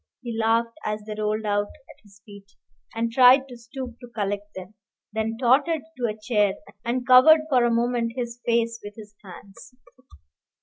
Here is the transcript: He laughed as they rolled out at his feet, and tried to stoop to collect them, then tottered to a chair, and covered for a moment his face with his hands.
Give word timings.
He 0.23 0.35
laughed 0.35 0.75
as 0.83 1.03
they 1.05 1.13
rolled 1.13 1.45
out 1.45 1.67
at 1.67 2.01
his 2.01 2.23
feet, 2.25 2.53
and 2.95 3.11
tried 3.11 3.47
to 3.47 3.55
stoop 3.55 3.99
to 3.99 4.07
collect 4.07 4.51
them, 4.55 4.73
then 5.13 5.37
tottered 5.39 5.83
to 5.97 6.07
a 6.07 6.17
chair, 6.19 6.55
and 6.83 7.05
covered 7.05 7.41
for 7.49 7.63
a 7.65 7.71
moment 7.71 8.13
his 8.15 8.41
face 8.43 8.79
with 8.83 8.95
his 8.95 9.13
hands. 9.23 9.75